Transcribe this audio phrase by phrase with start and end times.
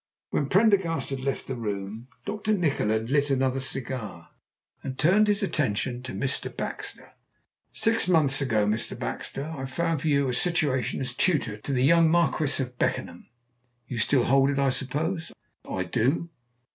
[0.31, 2.53] When Prendergast had left the room, Dr.
[2.53, 4.29] Nikola lit another cigar
[4.83, 6.49] and turned his attentions to Mr.
[6.57, 7.11] Baxter.
[7.71, 8.97] "Six months ago, Mr.
[8.97, 13.29] Baxter, I found for you a situation as tutor to the young Marquis of Beckenham.
[13.87, 15.31] You still hold it, I suppose?"
[15.69, 16.31] "I do."